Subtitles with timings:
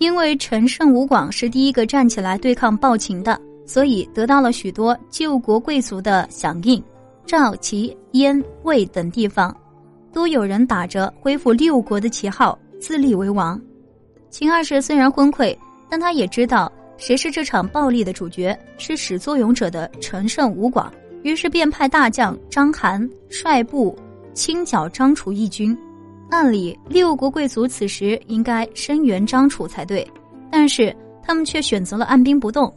[0.00, 6.82] 因为陈胜吴广是第一个站起来对抗暴秦的，所以得到了许多救国贵族的响应。
[7.26, 9.54] 赵、齐、燕、魏等地方，
[10.10, 13.60] 都有人打着恢复六国的旗号自立为王。
[14.30, 15.54] 秦二世虽然昏聩，
[15.90, 20.90] 但他也知道谁是这场暴力的主角，是始作俑者的陈胜吴广。
[21.24, 23.94] 于是便派大将章邯率部
[24.32, 25.76] 清剿张楚义军。
[26.30, 30.08] 按理六国贵族此时应该声援张楚才对，
[30.50, 32.72] 但是他们却选择了按兵不动，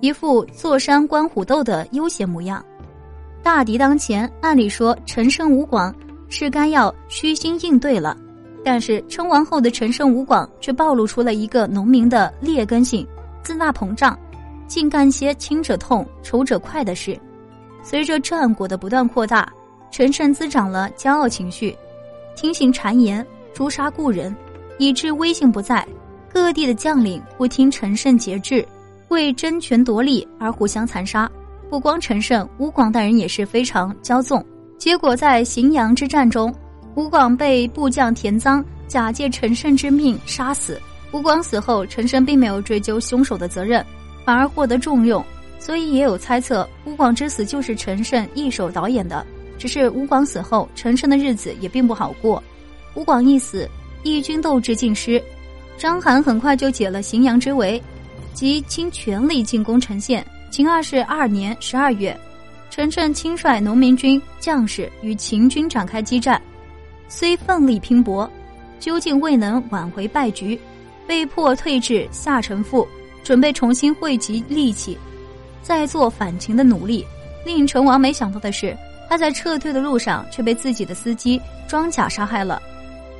[0.00, 2.64] 一副坐山观虎斗的悠闲模样。
[3.42, 5.94] 大敌当前，按理说陈胜吴广
[6.28, 8.14] 是该要虚心应对了，
[8.62, 13.06] 但是称王后的陈胜吴广却暴露出了一个农民的劣根性，
[13.42, 14.18] 自大膨胀，
[14.66, 17.18] 竟干些亲者痛、仇者快的事。
[17.82, 19.50] 随着战果的不断扩大，
[19.90, 21.74] 陈胜滋长了骄傲情绪，
[22.34, 24.34] 听信谗言，诛杀故人，
[24.78, 25.86] 以致威信不在。
[26.32, 28.66] 各地的将领不听陈胜节制，
[29.08, 31.30] 为争权夺利而互相残杀。
[31.68, 34.44] 不光陈胜，吴广大人也是非常骄纵。
[34.78, 36.54] 结果在荥阳之战中，
[36.94, 40.80] 吴广被部将田臧假借陈胜之命杀死。
[41.12, 43.84] 吴广死后，陈胜并没有追究凶手的责任，
[44.24, 45.24] 反而获得重用。
[45.58, 49.26] 所以也有猜测，吴广之死就是陈胜一手导演的。
[49.60, 52.42] 只是吴广死后，陈胜的日子也并不好过。
[52.94, 53.68] 吴广一死，
[54.02, 55.22] 义军斗志尽失，
[55.76, 57.80] 章邯很快就解了荥阳之围，
[58.32, 60.26] 即倾全力进攻陈县。
[60.50, 62.18] 秦二世二年十二月，
[62.70, 66.40] 陈胜亲率农民军将士与秦军展开激战，
[67.06, 68.28] 虽奋力拼搏，
[68.78, 70.58] 究竟未能挽回败局，
[71.06, 72.88] 被迫退至下城阜，
[73.22, 74.96] 准备重新汇集力气。
[75.62, 77.06] 再做反秦的努力，
[77.44, 78.76] 令成王没想到的是，
[79.10, 82.62] 他在撤退的路上却被自己的司机装甲杀害了。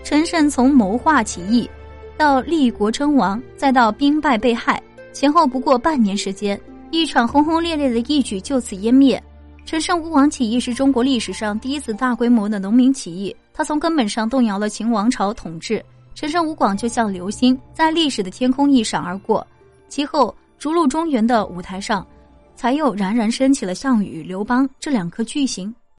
[0.04, 1.68] 陈胜从谋划起义，
[2.16, 4.80] 到立国称王，再到兵败被害，
[5.12, 6.58] 前后不过半年时间，
[6.92, 9.20] 一场轰轰烈烈的义举就此湮灭。
[9.66, 15.84] 陈胜吴广起义是中国历史上第一次大规模的农民起义，他从根本上动摇了秦王朝统治。
[16.14, 19.44] 陈胜吴广就像流星，在历史的天空一闪而过，
[19.88, 22.06] 其后逐鹿中原的舞台上。
[22.56, 25.74] 才又冉冉升起了项羽、刘邦这两颗巨星。